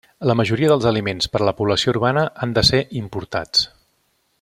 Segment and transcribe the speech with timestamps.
[0.29, 3.67] La majoria dels aliments per a la població urbana han de ser importats.